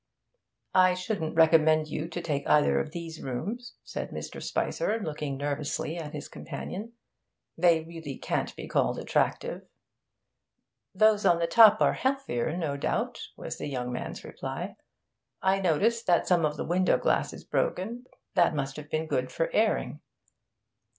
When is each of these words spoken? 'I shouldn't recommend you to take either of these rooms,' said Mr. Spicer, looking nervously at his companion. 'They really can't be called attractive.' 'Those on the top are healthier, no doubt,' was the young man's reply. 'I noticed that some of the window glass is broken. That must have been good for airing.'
'I 0.73 0.95
shouldn't 0.95 1.35
recommend 1.35 1.87
you 1.87 2.07
to 2.07 2.21
take 2.23 2.49
either 2.49 2.79
of 2.79 2.89
these 2.89 3.21
rooms,' 3.21 3.75
said 3.83 4.09
Mr. 4.09 4.41
Spicer, 4.41 4.99
looking 4.99 5.37
nervously 5.37 5.95
at 5.95 6.11
his 6.13 6.27
companion. 6.27 6.93
'They 7.55 7.83
really 7.83 8.17
can't 8.17 8.55
be 8.55 8.67
called 8.67 8.97
attractive.' 8.97 9.67
'Those 10.95 11.23
on 11.23 11.37
the 11.37 11.45
top 11.45 11.81
are 11.81 11.93
healthier, 11.93 12.57
no 12.57 12.77
doubt,' 12.77 13.27
was 13.37 13.59
the 13.59 13.67
young 13.67 13.91
man's 13.91 14.23
reply. 14.23 14.75
'I 15.43 15.59
noticed 15.59 16.07
that 16.07 16.27
some 16.27 16.47
of 16.47 16.57
the 16.57 16.65
window 16.65 16.97
glass 16.97 17.31
is 17.31 17.43
broken. 17.43 18.05
That 18.33 18.55
must 18.55 18.77
have 18.77 18.89
been 18.89 19.05
good 19.05 19.31
for 19.31 19.51
airing.' 19.53 19.99